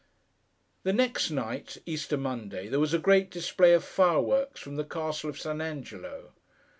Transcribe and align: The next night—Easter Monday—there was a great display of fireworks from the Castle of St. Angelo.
The 0.81 0.93
next 0.93 1.29
night—Easter 1.29 2.17
Monday—there 2.17 2.79
was 2.79 2.95
a 2.95 2.97
great 2.97 3.29
display 3.29 3.73
of 3.75 3.83
fireworks 3.83 4.59
from 4.59 4.75
the 4.75 4.83
Castle 4.83 5.29
of 5.29 5.39
St. 5.39 5.61
Angelo. 5.61 6.31